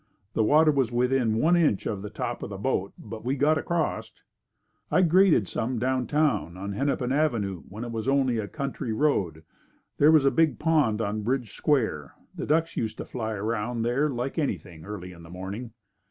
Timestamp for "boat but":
2.57-3.23